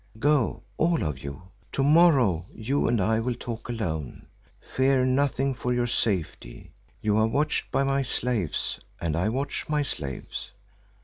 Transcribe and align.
Go—all 0.17 1.03
of 1.03 1.19
you. 1.19 1.43
To 1.73 1.83
morrow 1.83 2.47
you 2.55 2.87
and 2.87 2.99
I 2.99 3.19
will 3.19 3.35
talk 3.35 3.69
alone. 3.69 4.25
Fear 4.59 5.05
nothing 5.05 5.53
for 5.53 5.71
your 5.75 5.85
safety; 5.85 6.71
you 7.03 7.17
are 7.17 7.27
watched 7.27 7.69
by 7.69 7.83
my 7.83 8.01
slaves 8.01 8.79
and 8.99 9.15
I 9.15 9.29
watch 9.29 9.69
my 9.69 9.83
slaves. 9.83 10.49